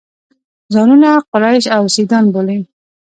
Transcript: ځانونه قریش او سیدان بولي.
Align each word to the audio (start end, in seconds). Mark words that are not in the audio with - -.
ځانونه 0.73 1.09
قریش 1.31 1.65
او 1.75 1.83
سیدان 1.95 2.25
بولي. 2.33 2.59